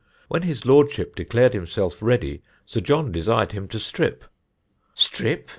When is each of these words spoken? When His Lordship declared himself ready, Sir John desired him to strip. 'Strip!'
When 0.29 0.41
His 0.41 0.65
Lordship 0.65 1.15
declared 1.15 1.53
himself 1.53 2.01
ready, 2.01 2.41
Sir 2.65 2.79
John 2.81 3.11
desired 3.11 3.51
him 3.51 3.67
to 3.67 3.77
strip. 3.77 4.25
'Strip!' 4.95 5.49